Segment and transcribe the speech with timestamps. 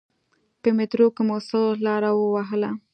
[0.61, 2.69] په میترو کې مو څه لاره و وهله.